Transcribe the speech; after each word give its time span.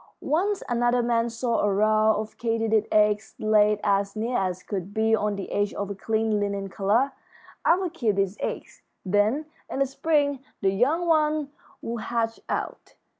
Once 0.33 0.63
another 0.67 1.03
man 1.03 1.29
saw 1.29 1.59
a 1.59 1.71
row 1.71 2.15
of 2.17 2.35
katydid 2.39 2.87
eggs 2.91 3.35
laid 3.37 3.79
as 3.83 4.15
neatly 4.15 4.35
as 4.35 4.63
could 4.63 4.95
be 4.95 5.15
on 5.15 5.35
the 5.35 5.51
edge 5.51 5.75
of 5.75 5.91
a 5.91 5.93
clean 5.95 6.39
linen 6.39 6.69
collar. 6.69 7.11
I'll 7.65 7.87
keep 7.87 8.15
these 8.15 8.35
eggs; 8.39 8.81
then, 9.05 9.45
in 9.69 9.77
the 9.77 9.85
spring, 9.85 10.43
the 10.59 10.71
young 10.71 11.05
ones 11.05 11.49
will 11.83 11.97
hatch 11.97 12.39
out. 12.49 12.95